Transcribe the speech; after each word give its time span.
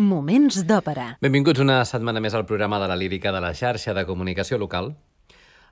Moments 0.00 0.62
d'òpera. 0.64 1.18
Benvinguts 1.20 1.60
una 1.60 1.82
setmana 1.84 2.20
més 2.24 2.32
al 2.32 2.46
programa 2.48 2.78
de 2.80 2.86
la 2.88 2.94
lírica 2.96 3.28
de 3.28 3.42
la 3.44 3.50
xarxa 3.52 3.92
de 3.92 4.06
comunicació 4.08 4.56
local. 4.56 4.94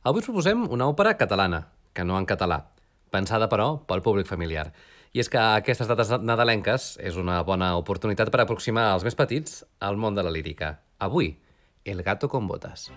Avui 0.05 0.21
us 0.21 0.27
proposem 0.29 0.67
una 0.69 0.91
òpera 0.93 1.15
catalana, 1.17 1.63
que 1.97 2.05
no 2.05 2.19
en 2.21 2.27
català, 2.29 2.67
pensada, 3.09 3.49
però, 3.49 3.79
pel 3.89 4.03
públic 4.05 4.29
familiar. 4.29 4.75
I 5.17 5.25
és 5.25 5.33
que 5.33 5.41
aquestes 5.41 5.89
dates 5.89 6.13
nadalenques 6.21 6.99
és 7.01 7.17
una 7.17 7.41
bona 7.49 7.73
oportunitat 7.81 8.29
per 8.29 8.43
aproximar 8.45 8.91
els 8.93 9.09
més 9.09 9.17
petits 9.17 9.65
al 9.81 9.97
món 9.97 10.15
de 10.15 10.23
la 10.23 10.37
lírica. 10.37 10.83
Avui, 10.99 11.39
El 11.83 12.03
gato 12.03 12.29
con 12.29 12.47
botas. 12.47 12.91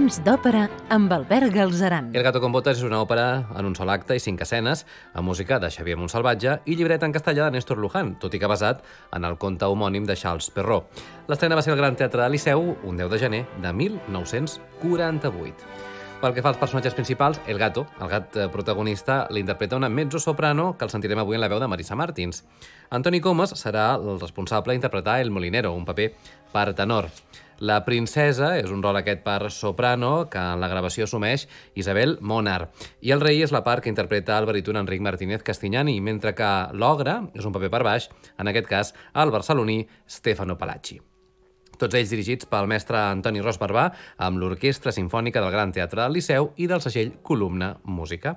Moments 0.00 0.22
d'òpera 0.24 0.62
amb 0.88 1.12
Albert 1.12 1.52
Galzeran. 1.52 2.06
El 2.16 2.22
gato 2.24 2.40
con 2.40 2.54
botas 2.54 2.78
és 2.78 2.86
una 2.86 3.02
òpera 3.04 3.42
en 3.60 3.66
un 3.68 3.74
sol 3.76 3.90
acte 3.92 4.16
i 4.16 4.22
cinc 4.24 4.40
escenes, 4.40 4.86
amb 5.12 5.28
música 5.28 5.58
de 5.60 5.68
Xavier 5.68 5.98
Montsalvatge 6.00 6.54
i 6.64 6.78
llibret 6.78 7.04
en 7.04 7.12
castellà 7.12 7.50
de 7.50 7.58
Néstor 7.58 7.76
Luján, 7.76 8.14
tot 8.16 8.32
i 8.32 8.40
que 8.40 8.48
basat 8.48 8.80
en 9.12 9.28
el 9.28 9.36
conte 9.36 9.68
homònim 9.68 10.08
de 10.08 10.16
Charles 10.16 10.48
Perrault. 10.56 10.88
L'estrena 11.28 11.58
va 11.58 11.60
ser 11.60 11.74
al 11.74 11.82
Gran 11.82 12.00
Teatre 12.00 12.24
de 12.24 12.32
Liceu 12.32 12.64
un 12.80 12.96
10 12.96 13.12
de 13.12 13.18
gener 13.26 13.42
de 13.60 13.74
1948. 13.76 15.68
Pel 16.20 16.34
que 16.36 16.42
fa 16.44 16.50
als 16.54 16.58
personatges 16.60 16.96
principals, 16.96 17.38
el 17.48 17.60
gato, 17.60 17.86
el 18.00 18.08
gat 18.08 18.34
eh, 18.36 18.48
protagonista, 18.52 19.26
l'interpreta 19.32 19.76
una 19.76 19.88
mezzo-soprano 19.88 20.78
que 20.78 20.84
el 20.84 20.92
sentirem 20.92 21.20
avui 21.20 21.36
en 21.36 21.44
la 21.44 21.48
veu 21.52 21.60
de 21.60 21.68
Marisa 21.68 21.96
Martins. 21.96 22.42
Antoni 22.88 23.20
Comas 23.20 23.52
serà 23.56 23.94
el 23.96 24.20
responsable 24.20 24.72
d'interpretar 24.72 25.20
el 25.20 25.30
molinero, 25.32 25.72
un 25.72 25.84
paper 25.88 26.10
per 26.52 26.74
tenor. 26.76 27.08
La 27.60 27.82
princesa 27.84 28.54
és 28.56 28.70
un 28.72 28.80
rol 28.80 28.96
aquest 28.96 29.20
per 29.20 29.50
soprano 29.52 30.30
que 30.32 30.40
en 30.40 30.62
la 30.62 30.68
gravació 30.72 31.04
assumeix 31.04 31.44
Isabel 31.76 32.16
Monar. 32.24 32.70
I 33.04 33.12
el 33.12 33.20
rei 33.20 33.42
és 33.44 33.52
la 33.52 33.60
part 33.66 33.84
que 33.84 33.92
interpreta 33.92 34.38
el 34.40 34.48
baríton 34.48 34.80
Enric 34.80 35.04
Martínez 35.04 35.44
Castignani, 35.44 35.98
mentre 36.00 36.32
que 36.32 36.48
l'ogre 36.72 37.18
és 37.36 37.44
un 37.44 37.52
paper 37.52 37.68
per 37.76 37.84
baix, 37.84 38.08
en 38.40 38.48
aquest 38.48 38.70
cas 38.70 38.94
el 39.12 39.32
barceloní 39.34 39.82
Stefano 40.08 40.56
Palacci 40.56 41.02
tots 41.80 41.96
ells 41.96 42.10
dirigits 42.12 42.44
pel 42.44 42.68
mestre 42.68 42.98
Antoni 43.00 43.40
Ros 43.40 43.56
Barbà 43.56 43.86
amb 44.26 44.36
l'Orquestra 44.36 44.92
Simfònica 44.92 45.40
del 45.40 45.54
Gran 45.54 45.72
Teatre 45.72 46.02
del 46.02 46.18
Liceu 46.18 46.52
i 46.60 46.68
del 46.68 46.84
segell 46.84 47.14
Columna 47.24 47.72
Música. 47.88 48.36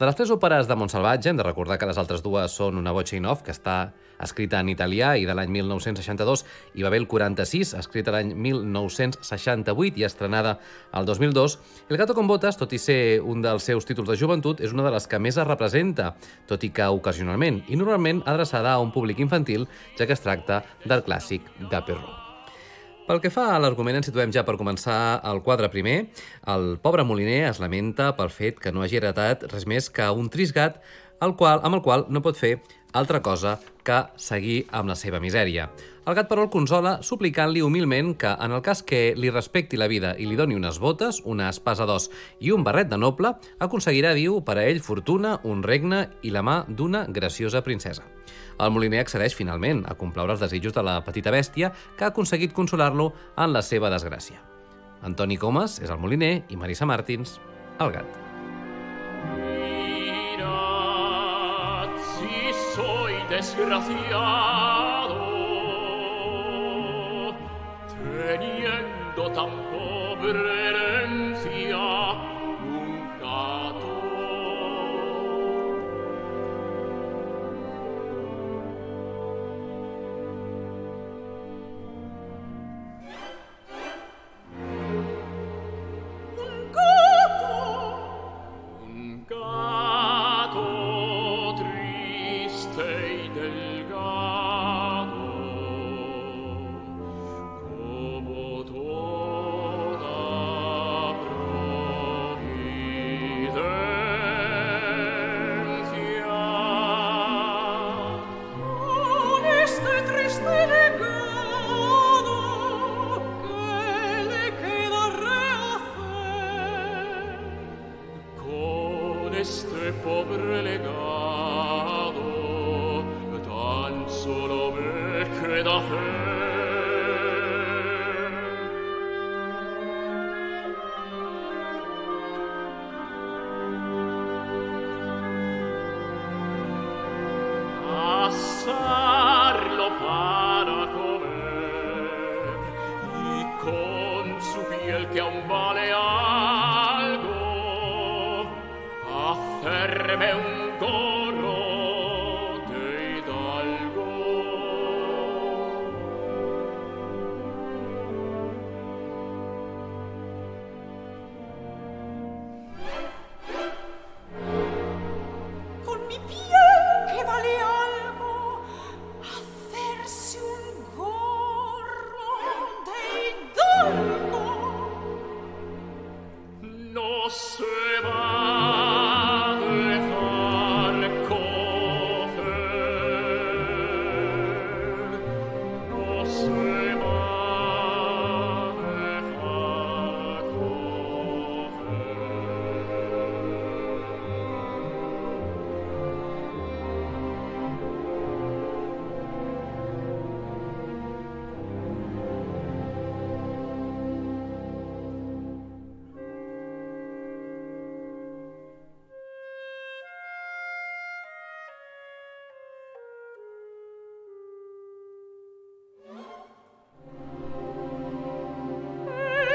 De 0.00 0.06
les 0.08 0.16
tres 0.16 0.30
òperes 0.32 0.64
de 0.64 0.72
Montsalvatge, 0.80 1.28
hem 1.28 1.36
de 1.36 1.44
recordar 1.44 1.76
que 1.76 1.84
les 1.84 1.98
altres 2.00 2.22
dues 2.24 2.54
són 2.56 2.78
Una 2.80 2.94
voce 2.96 3.18
in 3.18 3.26
off, 3.28 3.42
que 3.44 3.52
està 3.52 3.90
escrita 4.24 4.56
en 4.64 4.70
italià 4.72 5.10
i 5.20 5.26
de 5.28 5.34
l'any 5.36 5.52
1962, 5.52 6.44
i 6.80 6.86
Babel 6.86 7.04
46, 7.04 7.74
escrita 7.76 8.14
l'any 8.14 8.30
1968 8.32 10.00
i 10.00 10.06
estrenada 10.08 10.54
al 10.96 11.04
2002, 11.04 11.58
El 11.90 12.00
gato 12.00 12.16
con 12.16 12.32
botas, 12.32 12.56
tot 12.56 12.72
i 12.72 12.80
ser 12.80 13.20
un 13.20 13.44
dels 13.44 13.68
seus 13.68 13.84
títols 13.84 14.08
de 14.08 14.16
joventut, 14.16 14.64
és 14.64 14.72
una 14.72 14.88
de 14.88 14.94
les 14.96 15.04
que 15.04 15.20
més 15.20 15.36
es 15.36 15.48
representa, 15.50 16.14
tot 16.48 16.64
i 16.64 16.72
que 16.72 16.88
ocasionalment 16.88 17.60
i 17.68 17.76
normalment 17.76 18.24
adreçada 18.24 18.72
a 18.72 18.80
un 18.80 18.96
públic 18.96 19.20
infantil, 19.20 19.68
ja 20.00 20.08
que 20.08 20.16
es 20.16 20.24
tracta 20.24 20.62
del 20.86 21.04
clàssic 21.04 21.44
de 21.60 21.84
Perrault. 21.84 22.29
Pel 23.10 23.18
que 23.18 23.30
fa 23.34 23.48
a 23.50 23.58
l'argument, 23.58 23.96
ens 23.98 24.06
situem 24.06 24.30
ja 24.30 24.44
per 24.46 24.52
començar 24.54 25.18
el 25.26 25.40
quadre 25.42 25.66
primer. 25.72 25.96
El 26.52 26.76
pobre 26.78 27.02
moliner 27.02 27.40
es 27.48 27.58
lamenta 27.58 28.12
pel 28.14 28.30
fet 28.30 28.60
que 28.62 28.70
no 28.70 28.84
hagi 28.84 29.00
heretat 29.00 29.42
res 29.50 29.66
més 29.66 29.88
que 29.90 30.06
un 30.14 30.28
trist 30.30 30.54
gat 30.54 30.78
el 31.20 31.36
qual, 31.36 31.60
amb 31.62 31.78
el 31.78 31.82
qual 31.84 32.06
no 32.08 32.22
pot 32.24 32.38
fer 32.38 32.58
altra 32.92 33.22
cosa 33.22 33.58
que 33.84 34.02
seguir 34.16 34.64
amb 34.74 34.90
la 34.90 34.96
seva 34.98 35.20
misèria. 35.22 35.68
El 36.08 36.16
gat, 36.16 36.26
però, 36.30 36.42
el 36.42 36.50
consola 36.50 36.96
suplicant-li 37.06 37.62
humilment 37.62 38.14
que, 38.18 38.30
en 38.32 38.54
el 38.56 38.62
cas 38.66 38.82
que 38.82 39.12
li 39.16 39.30
respecti 39.30 39.78
la 39.78 39.86
vida 39.90 40.14
i 40.18 40.26
li 40.26 40.38
doni 40.38 40.56
unes 40.58 40.80
botes, 40.82 41.20
una 41.24 41.50
espasa 41.52 41.86
d'os 41.86 42.08
i 42.40 42.50
un 42.50 42.64
barret 42.66 42.88
de 42.90 42.98
noble, 42.98 43.34
aconseguirà, 43.60 44.14
diu, 44.16 44.40
per 44.42 44.58
a 44.58 44.64
ell 44.66 44.80
fortuna, 44.82 45.36
un 45.44 45.62
regne 45.62 46.06
i 46.26 46.32
la 46.34 46.42
mà 46.42 46.62
d'una 46.66 47.04
graciosa 47.08 47.62
princesa. 47.66 48.06
El 48.60 48.72
moliner 48.74 49.04
accedeix 49.04 49.36
finalment 49.36 49.84
a 49.88 49.94
complaure 49.96 50.34
els 50.36 50.42
desitjos 50.42 50.74
de 50.76 50.84
la 50.84 50.98
petita 51.04 51.32
bèstia 51.32 51.72
que 51.96 52.04
ha 52.04 52.10
aconseguit 52.10 52.56
consolar-lo 52.56 53.12
en 53.36 53.54
la 53.54 53.62
seva 53.62 53.92
desgràcia. 53.92 54.40
Antoni 55.06 55.38
Comas 55.40 55.78
és 55.80 55.92
el 55.92 56.00
moliner 56.00 56.42
i 56.48 56.60
Marisa 56.60 56.88
Martins, 56.88 57.38
el 57.80 57.96
gat. 57.96 58.29
desgraciado 63.30 65.14
teniendo 68.26 69.30
tan 69.32 69.50
pobre 69.70 70.68
herencia 70.68 72.29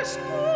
Christ. 0.06 0.55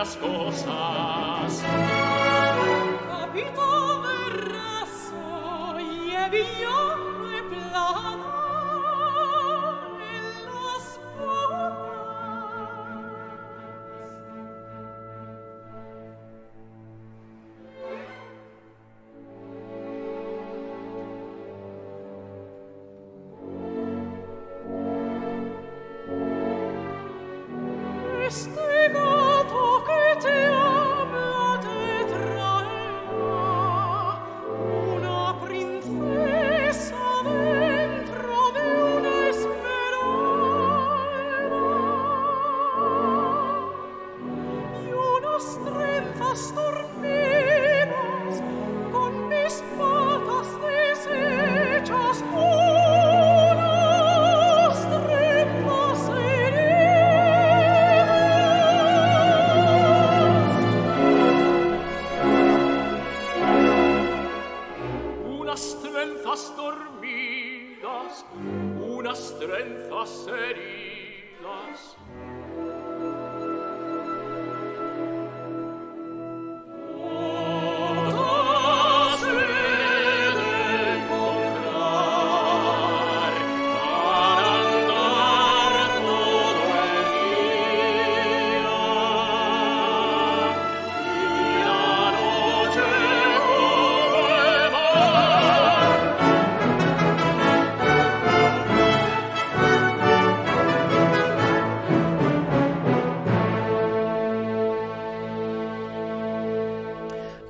las 0.00 0.16
cosas. 0.16 1.62
Capito 3.06 4.00
verrà 4.00 4.86
so, 4.86 5.78
e 5.78 6.30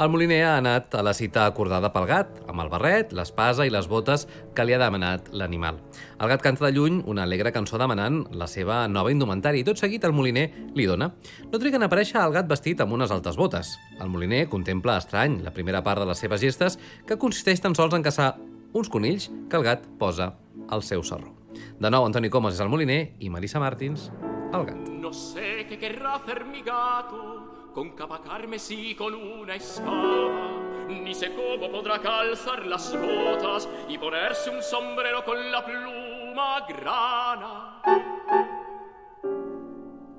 El 0.01 0.09
moliner 0.09 0.39
ha 0.49 0.53
anat 0.57 0.95
a 0.97 1.03
la 1.05 1.13
cita 1.13 1.43
acordada 1.45 1.91
pel 1.93 2.07
gat, 2.09 2.39
amb 2.49 2.63
el 2.63 2.71
barret, 2.73 3.11
l'espasa 3.13 3.67
i 3.69 3.73
les 3.73 3.85
botes 3.85 4.23
que 4.57 4.65
li 4.65 4.73
ha 4.73 4.79
demanat 4.81 5.27
l'animal. 5.37 5.77
El 6.17 6.31
gat 6.33 6.41
canta 6.41 6.65
de 6.65 6.71
lluny 6.73 7.03
una 7.13 7.27
alegre 7.29 7.53
cançó 7.53 7.77
demanant 7.77 8.23
la 8.33 8.49
seva 8.49 8.79
nova 8.89 9.13
indumentària 9.13 9.61
i 9.61 9.67
tot 9.69 9.77
seguit 9.77 10.07
el 10.09 10.17
moliner 10.17 10.47
li 10.73 10.89
dona. 10.89 11.11
No 11.53 11.61
triguen 11.61 11.85
a 11.85 11.91
aparèixer 11.93 12.17
el 12.23 12.33
gat 12.33 12.49
vestit 12.49 12.81
amb 12.81 12.97
unes 12.97 13.13
altes 13.13 13.37
botes. 13.37 13.75
El 14.01 14.09
moliner 14.09 14.47
contempla 14.49 14.97
estrany 15.05 15.43
la 15.45 15.53
primera 15.53 15.85
part 15.85 16.01
de 16.01 16.09
les 16.09 16.25
seves 16.25 16.41
gestes 16.41 16.81
que 17.05 17.21
consisteix 17.21 17.61
tan 17.61 17.77
sols 17.77 17.93
en 17.93 18.09
caçar 18.09 18.33
uns 18.73 18.89
conills 18.89 19.29
que 19.53 19.61
el 19.61 19.69
gat 19.69 19.85
posa 20.01 20.33
al 20.73 20.81
seu 20.81 21.05
sarró. 21.05 21.37
De 21.77 21.93
nou, 21.93 22.09
Antoni 22.09 22.33
Comas 22.33 22.57
és 22.57 22.65
el 22.65 22.73
moliner 22.73 23.03
i 23.21 23.29
Marisa 23.29 23.61
Martins, 23.61 24.09
el 24.49 24.65
gat. 24.65 24.93
No 24.97 25.13
sé 25.13 25.67
qué 25.69 25.77
querrá 25.77 26.17
hacer 26.23 26.47
mi 26.47 26.65
gato 26.65 27.60
con 27.75 27.91
capa 27.91 28.21
carmesí 28.21 28.95
con 28.95 29.15
una 29.15 29.55
espada, 29.55 30.87
ni 30.89 31.15
sé 31.15 31.33
cómo 31.35 31.71
podrá 31.71 32.01
calzar 32.01 32.67
las 32.67 32.93
botas 32.99 33.69
y 33.89 33.97
ponerse 33.99 34.51
un 34.51 34.63
sombrero 34.63 35.25
con 35.25 35.51
la 35.51 35.65
pluma 35.65 36.67
grana. 36.69 37.83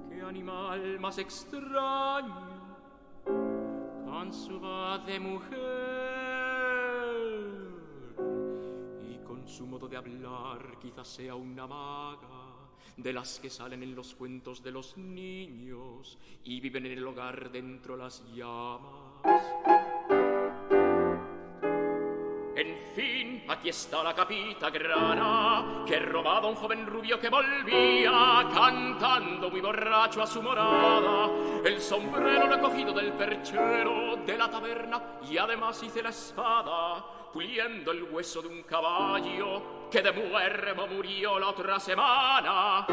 Qué 0.10 0.22
animal 0.22 1.00
más 1.00 1.18
extraño, 1.18 2.48
con 3.26 4.34
su 4.34 4.60
voz 4.60 5.06
de 5.06 5.20
mujer. 5.20 5.62
Y 9.10 9.18
con 9.26 9.48
su 9.48 9.68
modo 9.68 9.88
de 9.88 9.98
hablar 9.98 10.78
quizás 10.80 11.08
sea 11.08 11.36
una 11.36 11.68
maga 11.68 12.41
de 12.98 13.14
las 13.14 13.40
que 13.40 13.50
salen 13.50 13.84
en 13.84 13.96
los 13.96 14.16
cuentos 14.16 14.64
de 14.64 14.72
los 14.72 14.98
niños 14.98 16.18
y 16.44 16.60
viven 16.60 16.86
en 16.86 16.94
el 16.94 17.08
hogar 17.08 17.52
dentro 17.52 17.98
las 17.98 18.24
llamas. 18.34 20.31
Fin, 22.96 23.44
aquí 23.48 23.70
está 23.70 24.04
la 24.04 24.14
capita 24.14 24.70
grana 24.70 25.84
que 25.88 25.98
robaba 26.00 26.50
un 26.50 26.56
joven 26.56 26.86
rubio 26.86 27.18
que 27.18 27.30
volvía 27.30 28.46
cantando 28.54 29.50
muy 29.50 29.62
borracho 29.62 30.22
a 30.22 30.28
su 30.28 30.42
morada. 30.42 31.30
El 31.64 31.80
sombrero 31.80 32.48
lo 32.48 32.56
he 32.56 32.60
cogido 32.60 32.92
del 32.92 33.14
perchero 33.14 34.18
de 34.26 34.38
la 34.38 34.50
taberna 34.50 35.02
y 35.30 35.38
además 35.38 35.82
hice 35.84 36.04
la 36.04 36.10
espada 36.10 37.30
puliendo 37.32 37.92
el 37.92 38.04
hueso 38.04 38.42
de 38.42 38.50
un 38.50 38.64
caballo 38.64 39.90
que 39.90 40.02
de 40.02 40.12
muermo 40.12 40.88
murió 40.88 41.40
la 41.40 41.50
otra 41.50 41.80
semana. 41.80 42.86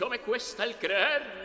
come 0.00 0.20
questa 0.20 0.64
il 0.64 0.78
creer. 0.78 1.39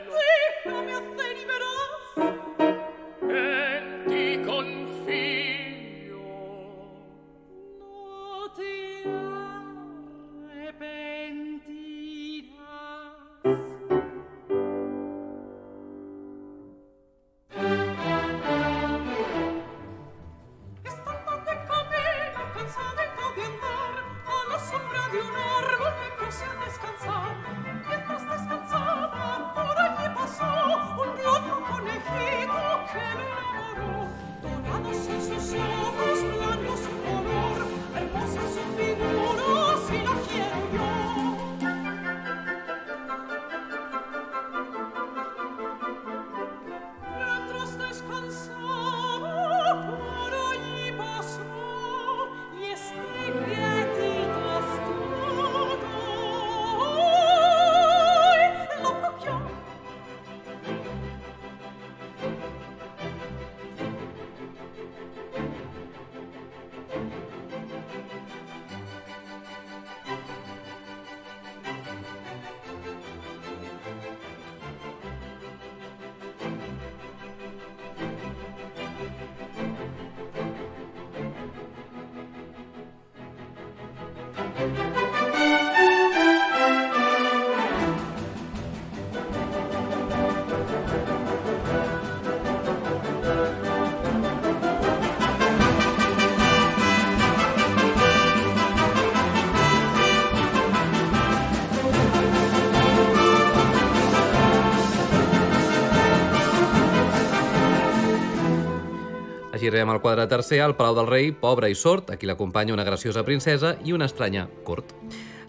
Arribem 109.68 109.90
al 109.90 110.02
quadre 110.02 110.28
tercer, 110.28 110.60
al 110.62 110.76
Palau 110.78 110.96
del 110.96 111.08
Rei, 111.08 111.32
pobre 111.32 111.70
i 111.72 111.76
sord, 111.76 112.12
a 112.12 112.20
qui 112.20 112.28
l'acompanya 112.30 112.74
una 112.74 112.84
graciosa 112.86 113.24
princesa 113.26 113.76
i 113.84 113.94
una 113.96 114.06
estranya 114.06 114.46
cort. 114.64 114.94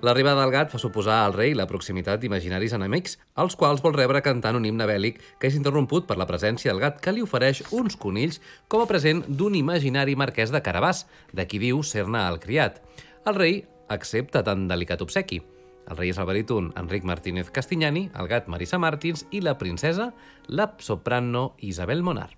L'arribada 0.04 0.42
del 0.42 0.52
gat 0.52 0.70
fa 0.72 0.78
suposar 0.80 1.16
al 1.24 1.34
rei 1.34 1.54
la 1.56 1.66
proximitat 1.66 2.20
d'imaginaris 2.20 2.74
enemics, 2.76 3.16
als 3.34 3.56
quals 3.56 3.82
vol 3.84 3.96
rebre 3.96 4.20
cantant 4.24 4.58
un 4.58 4.64
himne 4.68 4.86
bèl·lic 4.88 5.18
que 5.40 5.48
és 5.48 5.56
interromput 5.56 6.06
per 6.08 6.18
la 6.20 6.28
presència 6.28 6.72
del 6.72 6.82
gat 6.82 7.00
que 7.02 7.14
li 7.16 7.24
ofereix 7.24 7.62
uns 7.72 7.96
conills 7.96 8.40
com 8.68 8.84
a 8.84 8.88
present 8.90 9.24
d'un 9.26 9.56
imaginari 9.56 10.16
marquès 10.16 10.52
de 10.52 10.62
Carabàs, 10.62 11.06
de 11.32 11.46
qui 11.48 11.60
diu 11.62 11.82
ser-ne 11.82 12.22
el 12.28 12.40
criat. 12.40 12.80
El 13.26 13.36
rei 13.36 13.60
accepta 13.88 14.44
tan 14.44 14.68
delicat 14.68 15.04
obsequi. 15.04 15.42
El 15.86 16.00
rei 16.00 16.10
és 16.10 16.18
el 16.18 16.28
baríton 16.28 16.72
Enric 16.76 17.04
Martínez 17.06 17.50
Castignani, 17.50 18.08
el 18.14 18.28
gat 18.32 18.48
Marisa 18.48 18.78
Martins 18.78 19.26
i 19.30 19.40
la 19.40 19.56
princesa, 19.58 20.12
la 20.48 20.72
soprano 20.78 21.54
Isabel 21.58 22.02
Monar. 22.02 22.32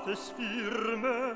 Paz 0.00 0.32
firme. 0.36 1.34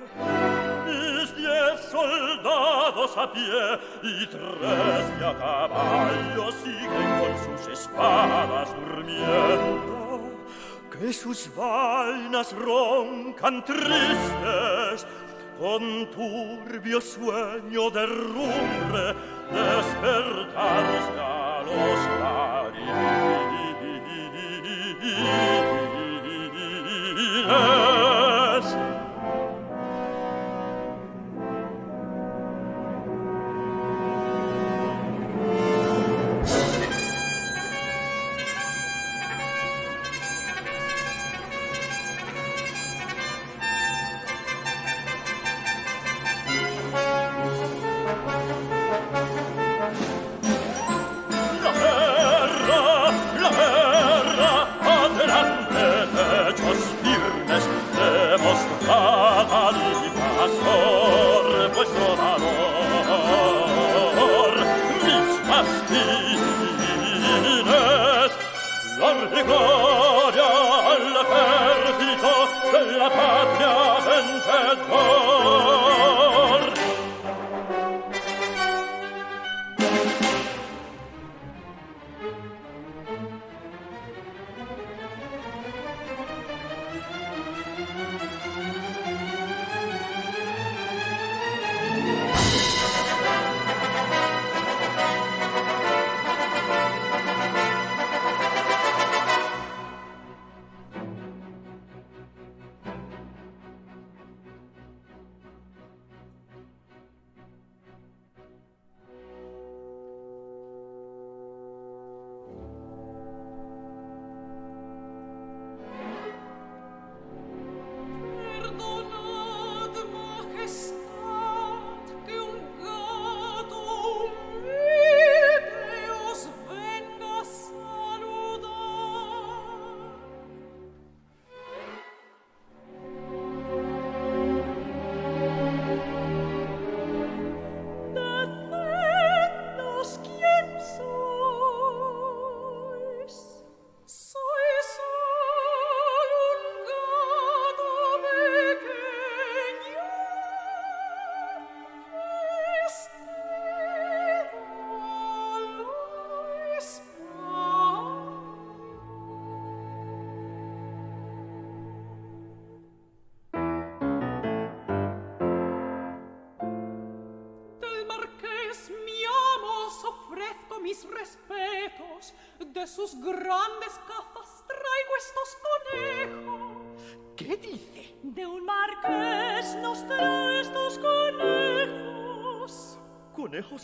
Mis 0.86 1.36
diez 1.36 1.80
soldados 1.90 3.16
a 3.16 3.30
pie 3.32 3.78
y 4.02 4.26
tres 4.26 5.18
de 5.18 5.26
a 5.26 5.34
caballo 5.34 6.52
siguen 6.62 7.08
con 7.20 7.34
sus 7.44 7.78
espadas 7.78 8.68
durmiendo. 8.75 10.30
Que 10.90 11.12
sus 11.12 11.54
vainas 11.54 12.52
roncan 12.54 13.62
tristes, 13.64 15.06
con 15.58 16.10
turbio 16.10 17.00
sueño 17.00 17.90
de 17.90 18.06
rumbre, 18.06 19.14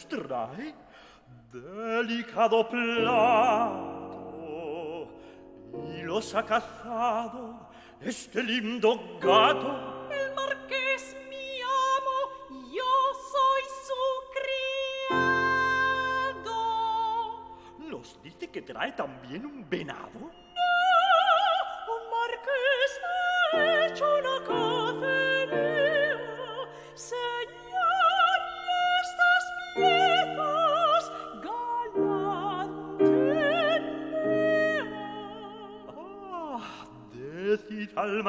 trae? 0.09 0.75
Delicado 1.53 2.69
plato. 2.69 4.03
Y 5.95 6.03
los 6.03 6.35
ha 6.35 6.45
cazado 6.45 7.69
este 8.01 8.43
lindo 8.43 9.19
gato. 9.21 10.09
El 10.11 10.35
marqués 10.35 11.17
mi 11.29 11.61
amo, 11.63 12.19
yo 12.73 12.93
soy 13.33 13.63
su 13.87 14.03
criado. 15.11 16.59
¿Nos 17.79 18.23
dice 18.23 18.51
que 18.51 18.63
trae 18.63 18.93
también 18.93 19.47
un 19.47 19.69
venado? 19.69 20.31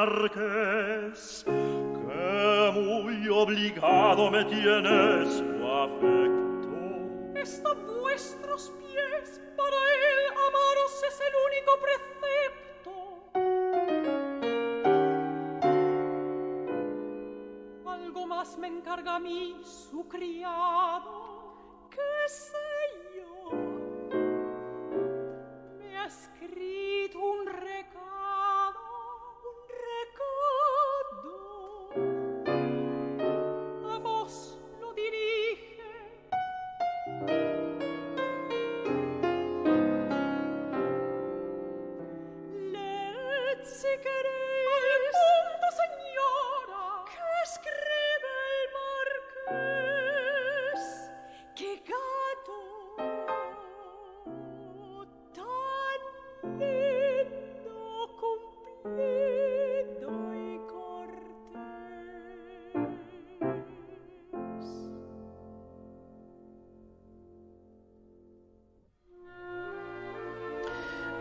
Marqués 0.05 1.45
que 1.45 2.71
muy 2.73 3.29
obligado 3.29 4.29
me 4.29 4.43
tiene 4.45 5.25
su 5.25 5.65
afecto. 5.65 6.69
Está 7.35 7.69
a 7.71 7.73
vuestros 7.73 8.71
pies, 8.79 9.41
para 9.55 9.77
él 10.09 10.19
amaros 10.47 11.03
es 11.09 11.21
el 11.27 11.33
único 11.47 11.71
precepto. 11.85 12.93
Algo 17.89 18.27
más 18.27 18.57
me 18.57 18.67
encarga 18.67 19.15
a 19.15 19.19
mí 19.19 19.61
su 19.63 20.07
criado, 20.07 21.55
qué 21.89 22.27
sé 22.27 22.72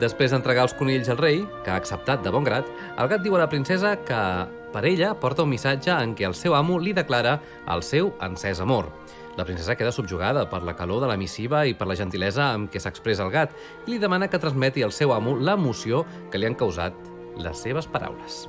Després 0.02 0.32
d'entregar 0.32 0.64
els 0.66 0.74
conills 0.74 1.06
al 1.12 1.20
rei, 1.20 1.44
que 1.62 1.70
ha 1.70 1.78
acceptat 1.78 2.24
de 2.24 2.30
bon 2.34 2.42
grat, 2.42 2.66
el 2.98 3.10
gat 3.10 3.22
diu 3.22 3.36
a 3.36 3.42
la 3.44 3.50
princesa 3.50 3.92
que 4.02 4.20
per 4.72 4.82
ella 4.88 5.12
porta 5.14 5.44
un 5.44 5.52
missatge 5.52 5.92
en 5.94 6.16
què 6.18 6.26
el 6.26 6.34
seu 6.34 6.56
amo 6.58 6.80
li 6.82 6.94
declara 6.96 7.36
el 7.70 7.84
seu 7.86 8.10
encès 8.26 8.62
amor. 8.64 8.88
La 9.38 9.46
princesa 9.48 9.76
queda 9.78 9.92
subjugada 9.94 10.48
per 10.50 10.64
la 10.66 10.74
calor 10.76 11.04
de 11.04 11.12
la 11.12 11.18
missiva 11.20 11.62
i 11.68 11.76
per 11.78 11.86
la 11.88 11.96
gentilesa 11.96 12.48
amb 12.56 12.72
què 12.72 12.82
s'expressa 12.82 13.22
el 13.24 13.30
gat 13.32 13.54
i 13.86 13.92
li 13.92 14.00
demana 14.02 14.28
que 14.28 14.42
transmeti 14.42 14.82
al 14.82 14.96
seu 14.96 15.14
amo 15.14 15.36
l'emoció 15.38 16.02
que 16.32 16.42
li 16.42 16.50
han 16.50 16.58
causat 16.58 16.98
les 17.38 17.62
seves 17.62 17.86
paraules. 17.86 18.42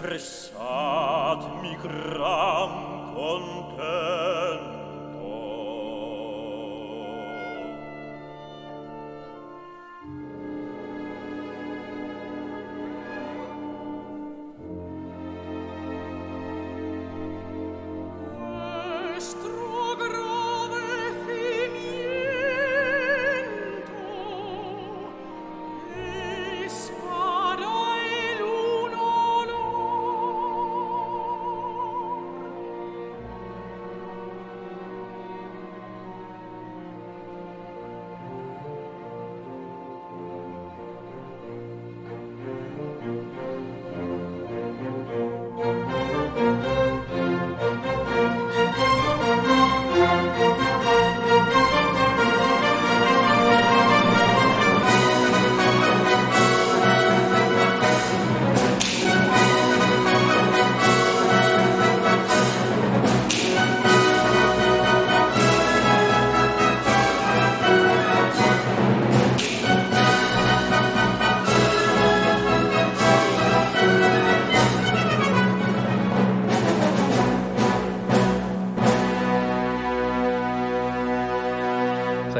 pressa 0.00 0.69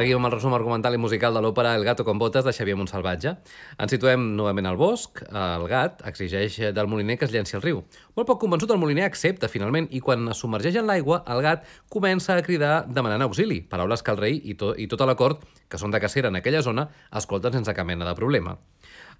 Seguim 0.01 0.17
amb 0.17 0.31
el 0.31 0.31
resum 0.33 0.53
argumental 0.57 0.95
i 0.97 0.97
musical 0.97 1.35
de 1.37 1.41
l'òpera 1.45 1.75
El 1.77 1.83
gato 1.85 2.01
con 2.01 2.17
botes 2.17 2.41
de 2.41 2.51
Xavier 2.57 2.73
Montsalvatge. 2.73 3.35
Ens 3.77 3.91
situem 3.93 4.23
novament 4.33 4.65
al 4.65 4.79
bosc. 4.79 5.19
El 5.29 5.65
gat 5.69 5.99
exigeix 6.09 6.55
del 6.73 6.87
moliner 6.89 7.19
que 7.21 7.27
es 7.27 7.35
llenci 7.35 7.53
al 7.53 7.61
riu. 7.61 7.83
Molt 8.17 8.25
poc 8.31 8.39
convençut, 8.41 8.73
el 8.73 8.81
moliner 8.81 9.05
accepta 9.05 9.45
finalment 9.45 9.91
i 9.93 10.01
quan 10.01 10.25
es 10.33 10.41
submergeix 10.41 10.79
en 10.81 10.89
l'aigua, 10.89 11.21
el 11.29 11.43
gat 11.45 11.69
comença 11.93 12.33
a 12.33 12.41
cridar 12.41 12.87
demanant 12.89 13.27
auxili. 13.27 13.59
Paraules 13.61 14.01
que 14.01 14.15
el 14.15 14.17
rei 14.23 14.41
i, 14.41 14.57
to 14.57 14.71
i 14.73 14.89
tota 14.89 15.05
la 15.05 15.13
cort, 15.21 15.45
que 15.69 15.77
són 15.77 15.93
de 15.93 16.01
cacera 16.01 16.33
en 16.33 16.41
aquella 16.41 16.65
zona, 16.65 16.87
escolten 17.21 17.59
sense 17.59 17.77
cap 17.77 17.85
mena 17.85 18.09
de 18.09 18.17
problema. 18.17 18.57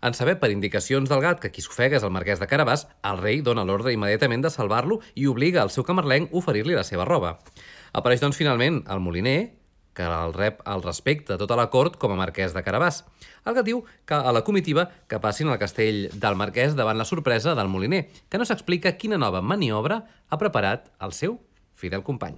En 0.02 0.18
saber 0.18 0.40
per 0.42 0.50
indicacions 0.50 1.14
del 1.14 1.22
gat 1.22 1.46
que 1.46 1.54
qui 1.54 1.62
s'ofega 1.62 2.02
és 2.02 2.10
el 2.10 2.10
marquès 2.10 2.42
de 2.42 2.50
Carabàs, 2.50 2.88
el 3.06 3.22
rei 3.22 3.46
dona 3.46 3.70
l'ordre 3.70 3.94
immediatament 3.94 4.42
de 4.42 4.50
salvar-lo 4.50 5.04
i 5.14 5.30
obliga 5.30 5.62
al 5.62 5.70
seu 5.70 5.86
camarlenc 5.86 6.34
a 6.34 6.42
oferir-li 6.42 6.74
la 6.74 6.88
seva 6.90 7.06
roba. 7.06 7.38
Apareix, 7.94 8.26
doncs, 8.26 8.42
finalment 8.42 8.82
el 8.90 9.04
moliner, 9.04 9.61
que 9.94 10.06
el 10.06 10.34
rep 10.34 10.62
al 10.66 10.84
respecte 10.84 11.38
tota 11.38 11.58
la 11.60 11.70
cort 11.74 11.98
com 12.02 12.14
a 12.14 12.20
marquès 12.20 12.56
de 12.56 12.64
Carabàs. 12.64 13.04
El 13.46 13.58
gat 13.58 13.68
diu 13.68 13.84
que 14.06 14.16
a 14.16 14.32
la 14.32 14.44
comitiva 14.48 14.88
que 15.08 15.20
passin 15.20 15.52
al 15.52 15.60
castell 15.62 16.08
del 16.14 16.40
marquès 16.40 16.78
davant 16.78 16.98
la 16.98 17.08
sorpresa 17.08 17.56
del 17.58 17.72
moliner, 17.72 18.08
que 18.30 18.40
no 18.40 18.48
s'explica 18.48 18.98
quina 18.98 19.20
nova 19.20 19.42
maniobra 19.42 20.04
ha 20.30 20.42
preparat 20.42 20.92
el 21.02 21.16
seu 21.18 21.40
fidel 21.76 22.04
company. 22.08 22.38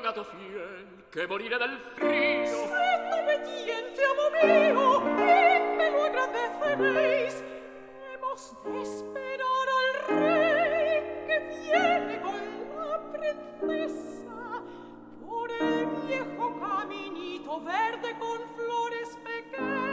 Gato 0.00 0.24
fiel, 0.24 1.04
que 1.10 1.26
moriré 1.26 1.58
del 1.58 1.78
frío. 1.78 2.46
Sed 2.46 3.12
obediente, 3.12 4.00
amo 4.10 4.30
mío, 4.42 5.02
y 5.18 5.76
me 5.76 5.90
lo 5.90 6.04
agradeceréis. 6.04 7.44
Hemos 8.14 8.56
de 8.64 8.82
esperar 8.82 9.68
al 9.82 9.92
rey 10.08 11.24
que 11.26 11.38
viene 11.50 12.20
con 12.22 12.40
la 12.78 12.94
princesa 13.12 14.62
por 15.20 15.50
el 15.50 15.86
viejo 16.06 16.60
caminito 16.60 17.60
verde 17.60 18.18
con 18.18 18.38
flores 18.56 19.18
pequeñas. 19.24 19.92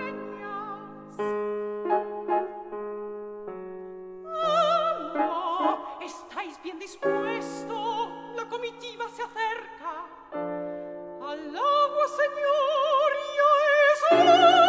¿estáis 6.01 6.61
bien 6.63 6.79
dispuesto? 6.79 7.78
comitiva 8.49 9.05
se 9.15 9.21
acerca. 9.23 10.05
Al 10.33 11.39
All'agua, 11.39 12.07
señor, 12.07 13.11
yo 13.37 13.47
esoro. 13.93 14.68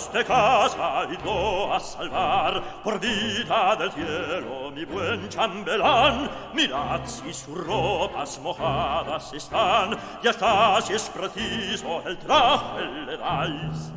auguste 0.00 0.24
casa 0.24 1.06
ido 1.10 1.72
a 1.72 1.80
salvar 1.80 2.62
por 2.82 2.98
vita 2.98 3.76
del 3.76 3.92
cielo 3.92 4.70
mi 4.74 4.84
buen 4.84 5.28
chambelán 5.28 6.30
mirad 6.54 7.04
sus 7.04 7.46
ropas 7.46 8.40
mojadas 8.42 9.32
están 9.34 9.96
y 10.22 10.28
hasta 10.28 10.80
si 10.82 10.94
es 10.94 11.08
preciso 11.10 12.02
el 12.06 12.16
traje 12.18 12.84
le 13.06 13.16
dais. 13.16 13.92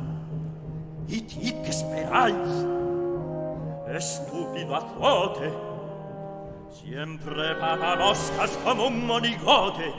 Y 1.08 1.20
ti 1.22 1.52
que 1.52 1.70
esperáis 1.70 2.66
estúpido 3.88 4.76
azote 4.76 5.52
siempre 6.70 7.54
papamoscas 7.54 8.50
como 8.64 8.88
un 8.88 9.06
monigote 9.06 9.92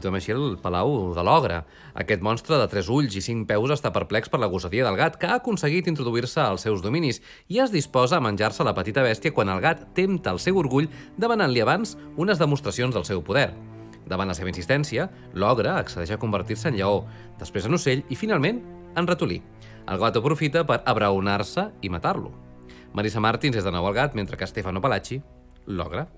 Situem 0.00 0.16
així 0.16 0.32
al 0.32 0.54
Palau 0.56 1.10
de 1.12 1.20
l'Ogre. 1.20 1.58
Aquest 2.00 2.22
monstre 2.24 2.56
de 2.56 2.68
tres 2.72 2.86
ulls 2.88 3.12
i 3.18 3.20
cinc 3.20 3.44
peus 3.50 3.68
està 3.74 3.90
perplex 3.92 4.30
per 4.32 4.38
la 4.40 4.48
gossadia 4.48 4.86
del 4.86 4.96
gat, 4.96 5.18
que 5.20 5.28
ha 5.28 5.36
aconseguit 5.36 5.90
introduir-se 5.92 6.40
als 6.40 6.64
seus 6.64 6.80
dominis 6.80 7.18
i 7.52 7.58
es 7.60 7.68
disposa 7.74 8.16
a 8.16 8.24
menjar-se 8.24 8.64
la 8.64 8.72
petita 8.72 9.04
bèstia 9.04 9.34
quan 9.36 9.52
el 9.52 9.60
gat 9.60 9.82
tempta 9.98 10.32
el 10.32 10.40
seu 10.40 10.56
orgull 10.56 10.88
demanant-li 11.20 11.60
abans 11.60 11.98
unes 12.16 12.40
demostracions 12.40 12.96
del 12.96 13.04
seu 13.04 13.20
poder. 13.20 13.50
Davant 14.08 14.32
la 14.32 14.38
seva 14.38 14.48
insistència, 14.48 15.10
l'ogre 15.36 15.74
accedeix 15.74 16.14
a 16.16 16.20
convertir-se 16.22 16.72
en 16.72 16.80
lleó, 16.80 17.04
després 17.36 17.68
en 17.68 17.76
ocell 17.76 18.00
i, 18.08 18.16
finalment, 18.16 18.62
en 18.96 19.10
ratolí. 19.10 19.42
El 19.84 20.00
gat 20.00 20.16
aprofita 20.16 20.64
per 20.64 20.80
abraonar-se 20.88 21.68
i 21.84 21.92
matar-lo. 21.92 22.32
Marisa 22.96 23.20
Martins 23.20 23.60
és 23.60 23.68
de 23.68 23.76
nou 23.76 23.84
al 23.84 24.00
gat, 24.00 24.16
mentre 24.16 24.40
que 24.40 24.48
Stefano 24.48 24.80
Palacci, 24.80 25.20
l'ogre. 25.68 26.08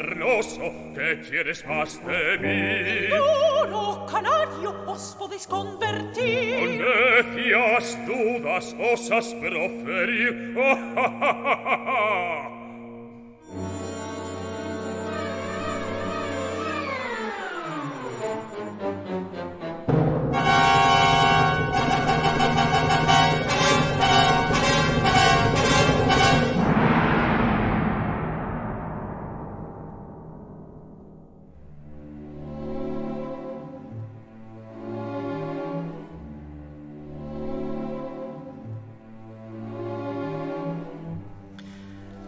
Carloso, 0.00 0.72
¿qué 0.94 1.20
quieres 1.28 1.62
más 1.66 2.00
de 2.06 2.38
mí? 2.38 3.08
No, 3.68 4.06
canario, 4.06 4.74
os 4.86 5.14
podéis 5.18 5.46
convertir. 5.46 6.58
Con 6.58 6.78
necias 6.78 7.98
dudas 8.06 8.74
osas 8.80 9.34
proferir. 9.34 10.54
¡Ja, 10.56 10.72
ah, 10.72 10.78
ja, 10.94 11.04
ah, 11.04 11.20
ja, 11.20 11.62
ah, 11.66 12.50
ja! 12.54 12.59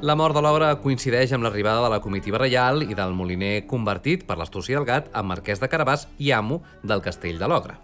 La 0.02 0.16
mort 0.18 0.34
de 0.34 0.40
l'obra 0.42 0.68
coincideix 0.82 1.30
amb 1.30 1.44
l'arribada 1.46 1.84
de 1.84 1.90
la 1.92 2.00
comitiva 2.02 2.40
reial 2.40 2.80
i 2.82 2.96
del 2.98 3.12
moliner 3.14 3.68
convertit 3.70 4.24
per 4.26 4.34
l'astúcia 4.34 4.74
del 4.74 4.86
gat 4.88 5.04
en 5.14 5.28
marquès 5.28 5.60
de 5.62 5.68
Carabàs 5.70 6.08
i 6.18 6.32
amo 6.34 6.56
del 6.82 7.04
castell 7.04 7.38
de 7.38 7.46
l'Ogre. 7.46 7.76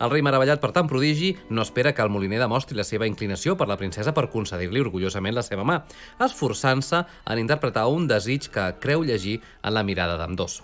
El 0.00 0.08
rei 0.08 0.24
meravellat 0.24 0.62
per 0.62 0.70
tant 0.72 0.88
prodigi 0.88 1.34
no 1.50 1.60
espera 1.60 1.92
que 1.92 2.00
el 2.00 2.08
moliner 2.14 2.38
demostri 2.40 2.78
la 2.78 2.86
seva 2.88 3.04
inclinació 3.04 3.58
per 3.60 3.66
la 3.68 3.76
princesa 3.76 4.14
per 4.16 4.30
concedir-li 4.32 4.80
orgullosament 4.86 5.36
la 5.36 5.44
seva 5.44 5.66
mà, 5.68 5.82
esforçant-se 6.24 7.02
en 7.04 7.44
interpretar 7.44 7.84
un 7.92 8.08
desig 8.08 8.48
que 8.56 8.64
creu 8.80 9.04
llegir 9.04 9.42
en 9.60 9.76
la 9.76 9.84
mirada 9.84 10.16
d'ambdós. 10.16 10.62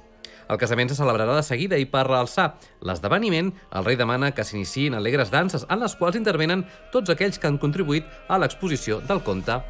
El 0.48 0.56
casament 0.56 0.88
se 0.88 0.96
celebrarà 0.96 1.36
de 1.36 1.44
seguida 1.44 1.76
i 1.76 1.84
per 1.92 2.06
realçar 2.08 2.54
l'esdeveniment, 2.80 3.52
el 3.68 3.84
rei 3.84 4.00
demana 4.00 4.32
que 4.32 4.48
s'iniciïn 4.48 4.96
alegres 4.96 5.28
danses 5.28 5.68
en 5.68 5.84
les 5.84 5.92
quals 6.00 6.16
intervenen 6.16 6.64
tots 6.90 7.12
aquells 7.12 7.36
que 7.36 7.52
han 7.52 7.60
contribuït 7.60 8.08
a 8.32 8.40
l'exposició 8.40 9.04
del 9.04 9.20
conte 9.28 9.60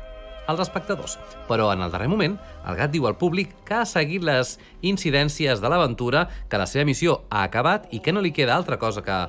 als 0.46 0.62
espectadors. 0.64 1.18
Però 1.48 1.70
en 1.72 1.82
el 1.82 1.92
darrer 1.92 2.08
moment, 2.10 2.38
el 2.66 2.78
gat 2.78 2.92
diu 2.94 3.06
al 3.06 3.18
públic 3.18 3.54
que 3.68 3.80
ha 3.80 3.88
seguit 3.88 4.24
les 4.26 4.56
incidències 4.82 5.62
de 5.62 5.72
l'aventura, 5.72 6.28
que 6.48 6.60
la 6.60 6.68
seva 6.70 6.86
missió 6.88 7.22
ha 7.30 7.44
acabat 7.44 7.90
i 7.90 8.00
que 8.00 8.14
no 8.14 8.24
li 8.24 8.34
queda 8.34 8.56
altra 8.56 8.78
cosa 8.78 9.04
que 9.06 9.20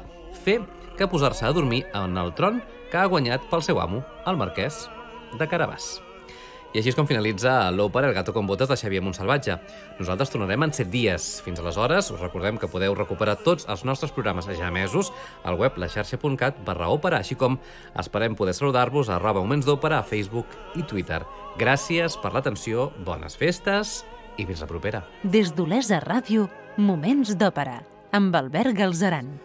fer 0.44 0.62
que 0.98 1.10
posar-se 1.10 1.46
a 1.46 1.54
dormir 1.54 1.86
en 1.94 2.18
el 2.18 2.34
tron 2.38 2.62
que 2.92 3.02
ha 3.02 3.10
guanyat 3.10 3.50
pel 3.50 3.66
seu 3.66 3.82
amo, 3.82 4.04
el 4.30 4.38
marquès 4.38 4.86
de 5.40 5.50
Carabàs. 5.50 6.13
I 6.74 6.80
així 6.82 6.90
és 6.90 6.96
com 6.98 7.06
finalitza 7.06 7.52
l'òpera 7.70 8.08
El 8.10 8.16
gato 8.18 8.34
con 8.34 8.48
botes 8.50 8.66
de 8.66 8.76
Xavier 8.80 9.04
Montsalvatge. 9.06 9.60
Nosaltres 10.00 10.32
tornarem 10.34 10.64
en 10.66 10.72
7 10.74 10.90
dies. 10.90 11.28
Fins 11.46 11.62
aleshores, 11.62 12.10
us 12.10 12.24
recordem 12.24 12.58
que 12.58 12.70
podeu 12.72 12.96
recuperar 12.98 13.36
tots 13.46 13.68
els 13.70 13.84
nostres 13.86 14.10
programes 14.16 14.50
ja 14.58 14.72
mesos 14.74 15.12
al 15.46 15.60
web 15.62 15.78
laxarxa.cat 15.78 16.64
barra 16.66 16.90
òpera, 16.90 17.22
així 17.22 17.38
com 17.38 17.60
esperem 17.94 18.34
poder 18.34 18.58
saludar-vos 18.58 19.14
a 19.14 19.20
arroba 19.20 19.46
moments 19.46 19.70
d'òpera 19.70 20.02
a 20.02 20.10
Facebook 20.10 20.58
i 20.74 20.82
Twitter. 20.82 21.22
Gràcies 21.62 22.18
per 22.18 22.34
l'atenció, 22.34 22.90
bones 23.06 23.38
festes 23.38 24.00
i 24.42 24.50
fins 24.50 24.66
la 24.66 24.74
propera. 24.74 25.06
Des 25.22 25.54
d'Olesa 25.54 26.02
Ràdio, 26.02 26.50
Moments 26.82 27.38
d'Òpera, 27.38 27.84
amb 28.18 28.34
Albert 28.34 28.74
Galzeran. 28.82 29.36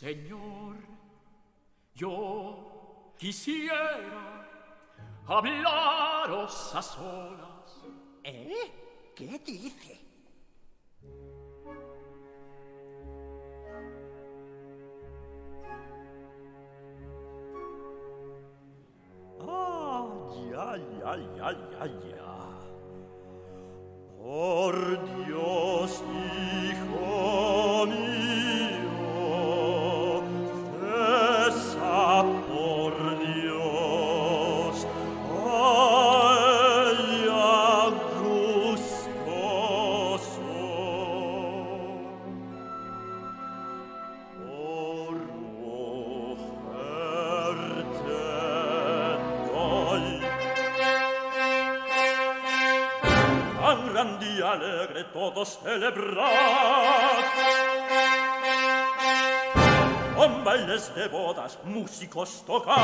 Señor, 0.00 0.76
yo 1.94 3.12
quisiera 3.18 4.48
hablaros 5.26 6.74
a 6.74 6.80
solas. 6.80 7.84
¿Eh? 8.24 9.12
¿Qué 9.14 9.38
dice? 9.44 10.00
gran, 53.70 53.92
grandi, 53.92 54.42
alegre, 54.42 55.04
todos 55.12 55.60
celebrad. 55.62 56.26
Con 60.16 60.44
bailes 60.44 60.94
de 60.94 61.08
bodas, 61.08 61.58
músicos 61.64 62.44
tocad. 62.46 62.74